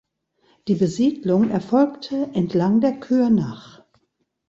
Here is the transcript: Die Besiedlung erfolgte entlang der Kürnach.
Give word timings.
Die 0.67 0.73
Besiedlung 0.73 1.51
erfolgte 1.51 2.31
entlang 2.33 2.81
der 2.81 2.99
Kürnach. 2.99 3.83